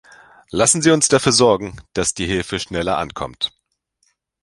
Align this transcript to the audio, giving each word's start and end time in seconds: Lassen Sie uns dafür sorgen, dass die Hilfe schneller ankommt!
Lassen 0.49 0.81
Sie 0.81 0.89
uns 0.89 1.09
dafür 1.09 1.31
sorgen, 1.31 1.79
dass 1.93 2.15
die 2.15 2.25
Hilfe 2.25 2.59
schneller 2.59 2.97
ankommt! 2.97 3.51